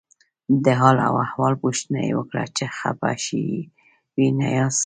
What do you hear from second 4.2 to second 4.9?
نه یاست.